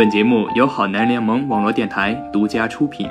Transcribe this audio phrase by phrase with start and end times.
[0.00, 3.06] 本节目由好男联盟网络电台独家出品。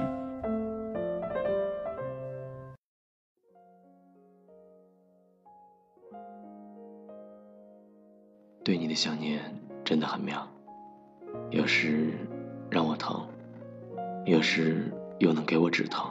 [8.63, 9.39] 对你的想念
[9.85, 10.47] 真的很妙，
[11.51, 12.11] 有时
[12.71, 13.23] 让我疼，
[14.25, 16.03] 有时又能给我止疼。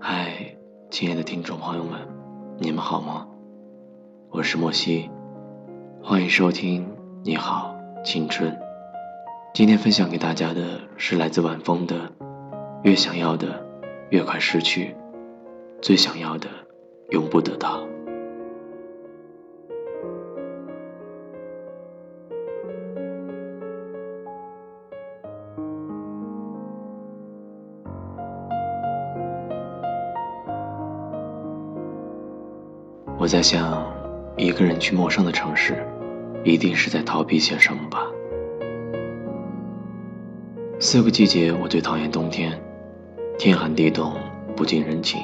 [0.00, 0.54] 嗨，
[0.92, 1.98] 亲爱的听众朋友们，
[2.56, 3.26] 你们好吗？
[4.30, 5.10] 我是莫西，
[6.00, 6.86] 欢迎收听
[7.24, 7.74] 《你好
[8.04, 8.48] 青春》。
[9.52, 11.96] 今天分享给大家的是来自晚风的
[12.82, 13.66] 《越想要的
[14.08, 14.94] 越快失去，
[15.82, 16.48] 最想要的
[17.10, 17.80] 永不得到》。
[33.18, 33.84] 我在想，
[34.36, 35.76] 一个人去陌生的城市，
[36.44, 38.06] 一定是在逃避些什么吧。
[40.82, 42.58] 四个季节，我最讨厌冬天，
[43.38, 44.14] 天寒地冻，
[44.56, 45.20] 不近人情。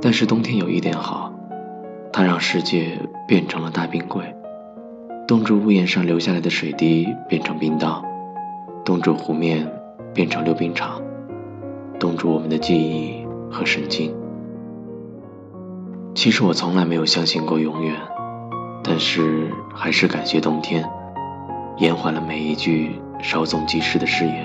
[0.00, 1.30] 但是冬天有一点好，
[2.10, 4.34] 它让世界变成了大冰柜，
[5.28, 8.02] 冻住屋檐上流下来的水滴变成冰刀，
[8.82, 9.70] 冻住湖面
[10.14, 11.02] 变成溜冰场，
[12.00, 14.10] 冻住我们的记忆和神经。
[16.14, 17.94] 其实我从来没有相信过永远，
[18.82, 20.88] 但是还是感谢冬天，
[21.76, 22.98] 延缓了每一句。
[23.24, 24.44] 稍纵即逝的誓言。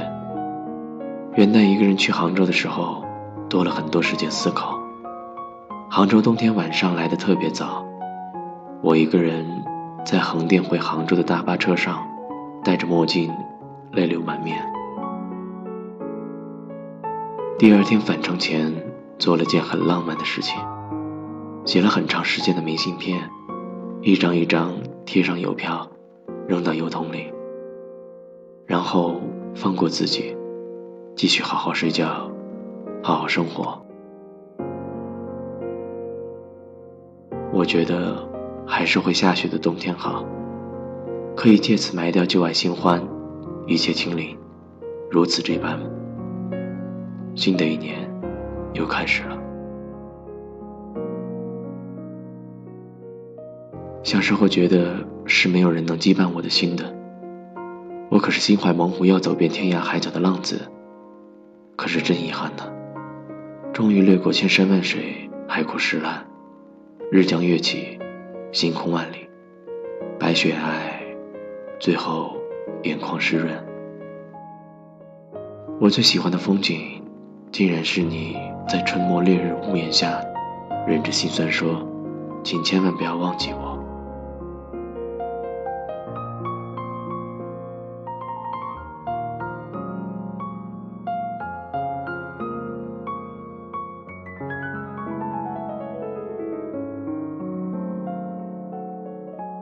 [1.36, 3.04] 元旦一个人去杭州的时候，
[3.50, 4.80] 多了很多时间思考。
[5.90, 7.86] 杭州冬天晚上来的特别早，
[8.82, 9.46] 我一个人
[10.06, 12.08] 在横店回杭州的大巴车上，
[12.64, 13.30] 戴着墨镜，
[13.92, 14.58] 泪流满面。
[17.58, 18.74] 第二天返程前，
[19.18, 20.58] 做了件很浪漫的事情，
[21.66, 23.30] 写了很长时间的明信片，
[24.02, 24.72] 一张一张
[25.06, 25.86] 贴上邮票，
[26.48, 27.34] 扔到邮筒里。
[28.70, 29.20] 然后
[29.56, 30.38] 放过自己，
[31.16, 32.30] 继续好好睡觉，
[33.02, 33.82] 好好生活。
[37.52, 38.30] 我觉得
[38.68, 40.24] 还是会下雪的冬天好，
[41.36, 43.04] 可以借此埋掉旧爱新欢，
[43.66, 44.38] 一切清零，
[45.10, 45.80] 如此这般。
[47.34, 48.08] 新的一年
[48.74, 49.36] 又开始了。
[54.04, 54.94] 小时候觉得
[55.26, 56.99] 是没有人能羁绊我的心的。
[58.10, 60.70] 我可是心怀猛虎，要走遍天涯海角的浪子。
[61.76, 62.64] 可是真遗憾呐，
[63.72, 66.26] 终于掠过千山万水，海枯石烂，
[67.12, 68.00] 日将月起，
[68.52, 69.30] 星空万里，
[70.20, 72.36] 白雪皑皑，最后
[72.84, 73.54] 眼眶湿润。
[75.80, 77.02] 我最喜欢的风景，
[77.52, 78.36] 竟然是你
[78.68, 80.20] 在春末烈日屋檐下，
[80.88, 81.88] 忍着心酸说
[82.44, 83.69] ：“请千万不要忘记我。”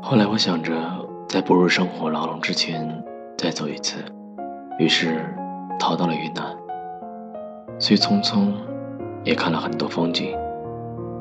[0.10, 0.74] 后来我想着，
[1.28, 3.04] 在步入生活牢笼之前，
[3.38, 3.98] 再走一次，
[4.80, 5.36] 于是
[5.78, 6.46] 逃到了云南。
[7.78, 8.54] 虽匆匆，
[9.26, 10.34] 也看了很多风景，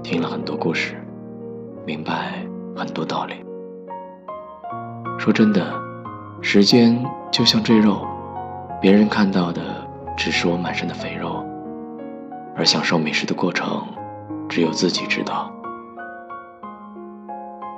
[0.05, 0.95] 听了很多故事，
[1.85, 2.47] 明白
[2.77, 3.35] 很多道理。
[5.19, 5.67] 说真的，
[6.41, 8.07] 时间就像赘肉，
[8.81, 9.63] 别人看到的
[10.17, 11.45] 只是我满身的肥肉，
[12.55, 13.85] 而享受美食的过程，
[14.49, 15.53] 只有自己知道。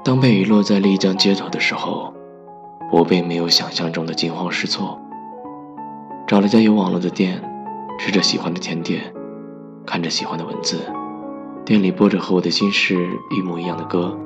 [0.04, 2.12] 当被雨落在丽江街头的时候，
[2.90, 4.98] 我并没有想象中的惊慌失措。
[6.26, 7.42] 找了家有网络的店，
[7.98, 9.12] 吃着喜欢的甜点，
[9.84, 10.78] 看着喜欢的文字，
[11.64, 12.96] 店里播着和我的心事
[13.36, 14.16] 一模一样的歌。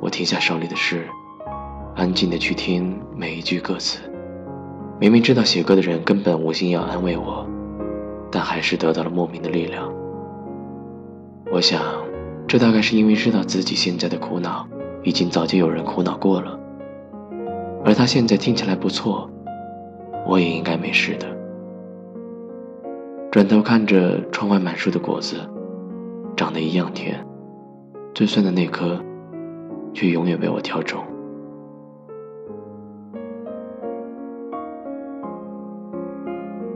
[0.00, 1.06] 我停下手里的事，
[1.94, 4.00] 安静的去听每一句歌词。
[4.98, 7.46] 明明知道写歌的人根本无心要安慰我，
[8.30, 9.92] 但还是得到了莫名的力量。
[11.52, 11.80] 我想，
[12.50, 14.66] 这大概是因为知道自己现在的苦恼。
[15.04, 16.58] 已经早就有人苦恼过了，
[17.84, 19.30] 而他现在听起来不错，
[20.26, 21.26] 我也应该没事的。
[23.30, 25.36] 转头看着窗外满树的果子，
[26.36, 27.24] 长得一样甜，
[28.14, 29.00] 最酸的那颗，
[29.94, 31.02] 却永远被我挑中。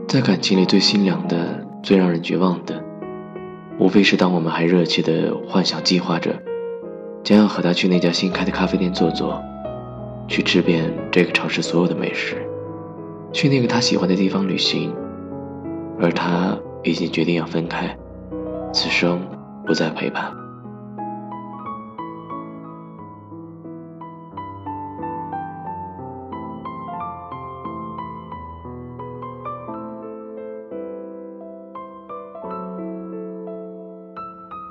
[0.07, 2.83] 在感情里最心凉的、最让人绝望的，
[3.77, 6.35] 无非是当我们还热切的幻想、计划着。
[7.23, 9.41] 将要和他去那家新开的咖啡店坐坐，
[10.27, 12.35] 去吃遍这个城市所有的美食，
[13.33, 14.93] 去那个他喜欢的地方旅行，
[15.99, 17.97] 而他已经决定要分开，
[18.71, 19.19] 此生
[19.65, 20.44] 不再陪伴。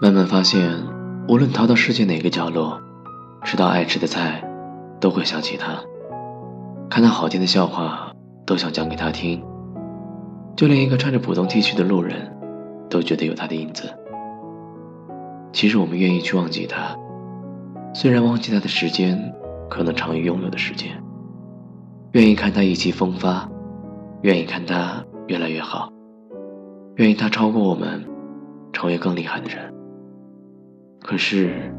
[0.04, 0.70] 慢慢发现，
[1.28, 2.78] 无论逃到世界哪个角落，
[3.42, 4.44] 吃到爱吃的菜，
[5.00, 5.82] 都会想起他；
[6.90, 8.12] 看到好听的笑话，
[8.44, 9.42] 都想讲给他听。
[10.56, 12.36] 就连一个穿着普通 T 恤的路人，
[12.90, 13.84] 都觉得有他的影子。
[15.54, 16.94] 其实我们愿意去忘记他，
[17.94, 19.32] 虽然忘记他的时间
[19.70, 21.02] 可能长于拥有的时间。
[22.12, 23.48] 愿意看他意气风发，
[24.20, 25.90] 愿意看他越来越好，
[26.96, 28.04] 愿意他超过我们，
[28.74, 29.72] 成为更厉害的人。
[31.06, 31.70] 可是，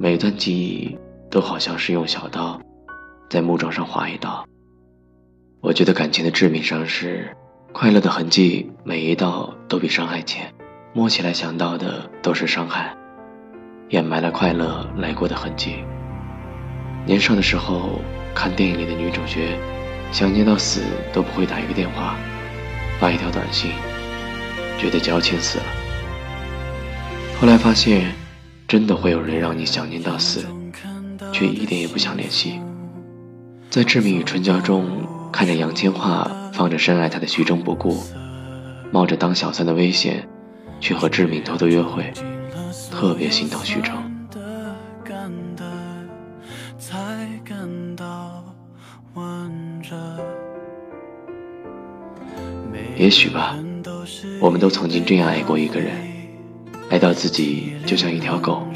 [0.00, 0.98] 每段记忆
[1.30, 2.60] 都好像是用小刀，
[3.30, 4.44] 在木桩上划一刀。
[5.60, 7.36] 我觉得感情的致命伤是。
[7.72, 10.52] 快乐的痕迹，每一道都比伤害浅，
[10.92, 12.94] 摸起来想到的都是伤害，
[13.90, 15.76] 掩埋了快乐来过的痕迹。
[17.06, 18.00] 年少的时候，
[18.34, 19.56] 看电影里的女主角，
[20.10, 22.16] 想念到死都不会打一个电话，
[22.98, 23.70] 发一条短信，
[24.78, 25.64] 觉得矫情死了。
[27.40, 28.12] 后来发现，
[28.72, 30.46] 真的会有人让你想念到死，
[31.30, 32.58] 却一点也不想联系。
[33.68, 36.26] 在《志敏与春娇》中，看着杨千嬅。
[36.54, 38.02] 放着深爱他的徐峥不顾，
[38.90, 40.26] 冒着当小三的危险，
[40.80, 42.10] 去和志敏偷偷约会，
[42.90, 43.94] 特别心疼徐峥。
[52.96, 53.54] 也许吧，
[54.40, 55.92] 我们都曾经这样爱过一个人，
[56.92, 58.66] 爱到自己就像一条狗，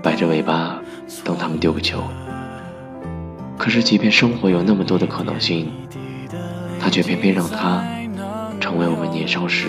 [0.00, 0.80] 摆着尾巴
[1.24, 2.00] 等他们丢个球。
[3.58, 5.68] 可是，即便生活有那么多的可能性。
[6.78, 7.82] 他却偏偏让它
[8.60, 9.66] 成为我们年少时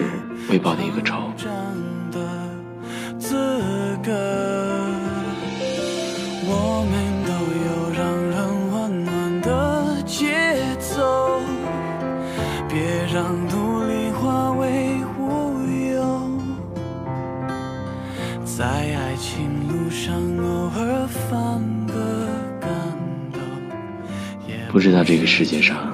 [0.47, 1.15] 未报的一个仇。
[24.75, 25.89] 不知道这个世界上。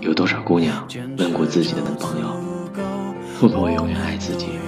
[0.00, 0.84] 有多少姑娘
[1.18, 2.36] 问过自己的男朋友，
[3.40, 4.58] 会不会永远爱自己？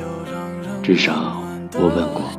[0.84, 1.42] 至少
[1.72, 2.30] 我问过，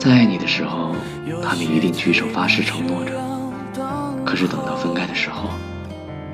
[0.00, 0.96] 在爱你的时候，
[1.44, 3.12] 他们一定举手发誓承诺着。
[4.26, 5.48] 可是等到分开的时候，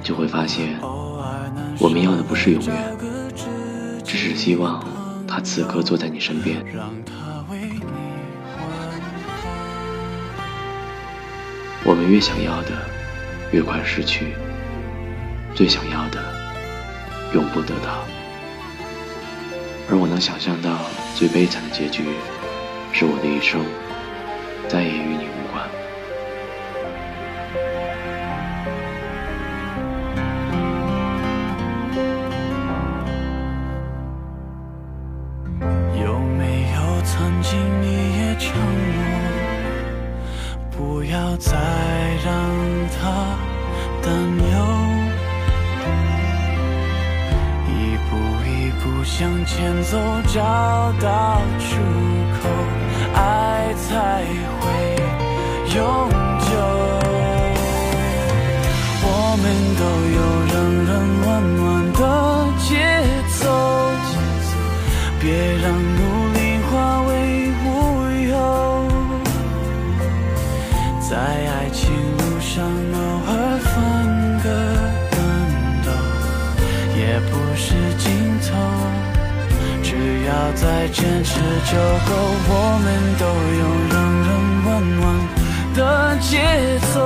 [0.03, 0.81] 就会发现，
[1.79, 2.97] 我们要的不是永远，
[4.03, 4.83] 只是希望
[5.29, 6.65] 他此刻坐在你身边。
[11.85, 12.71] 我们越想要的，
[13.53, 14.35] 越快失去。
[15.55, 16.23] 最想要的，
[17.35, 18.05] 永不得到。
[19.91, 20.79] 而我能想象到
[21.17, 22.05] 最悲惨的结局，
[22.93, 23.61] 是我的一生
[24.69, 25.69] 再也与你无关。
[35.99, 37.87] 有曾经一
[38.17, 38.55] 夜成？
[40.71, 41.57] 不要再
[43.01, 43.05] 他
[44.03, 44.45] 的牛，
[47.67, 48.85] 一步一步？
[49.03, 51.77] 向前走，找到出
[52.43, 52.49] 口，
[53.15, 54.25] 爱才
[54.61, 54.65] 会
[55.75, 55.79] 永
[56.41, 57.00] 久。
[77.29, 78.09] 不是尽
[78.41, 78.49] 头。
[79.83, 79.89] 只
[80.25, 81.31] 要再坚持
[81.71, 81.73] 就
[82.07, 82.11] 够，
[82.49, 82.53] 我
[82.85, 82.87] 们
[83.19, 83.25] 都
[83.61, 83.95] 有让
[84.27, 84.29] 人
[84.65, 85.03] 温暖
[85.75, 85.79] 的
[86.21, 86.33] 节
[86.95, 86.97] 奏。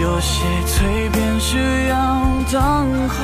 [0.00, 0.32] 有些
[0.66, 1.50] 蜕变需
[1.88, 1.94] 要
[2.50, 3.16] 等候，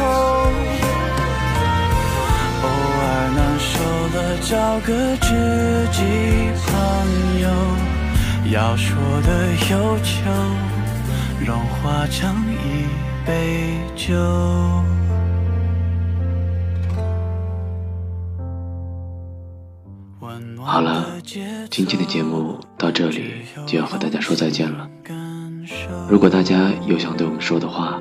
[2.62, 3.04] 偶尔
[3.36, 3.72] 难受
[4.12, 4.88] 了找个
[5.18, 5.26] 知
[5.92, 5.98] 己
[6.66, 6.68] 朋
[7.40, 7.44] 友，
[8.52, 8.86] 要说
[9.22, 9.28] 的
[9.70, 9.72] 忧
[10.02, 10.12] 愁
[11.46, 12.64] 融化成一
[13.24, 13.30] 杯
[13.94, 14.12] 酒。
[20.64, 21.06] 好了，
[21.70, 24.88] 今天的节目到这里就要和大家说再见了。
[26.08, 28.00] 如果大家有想对我们说的话，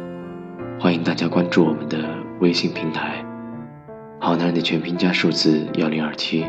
[0.79, 1.97] 欢迎大家关注我们的
[2.39, 3.23] 微信平台
[4.19, 6.45] “好男人”的全拼加数字幺零二七，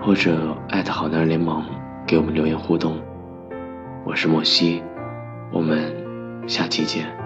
[0.00, 1.64] 或者艾特好男人联盟
[2.06, 2.96] 给我们留言互动。
[4.06, 4.82] 我是莫西，
[5.52, 5.92] 我们
[6.46, 7.23] 下期见。